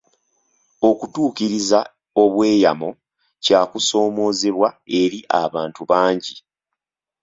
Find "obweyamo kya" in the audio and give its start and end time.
2.23-3.61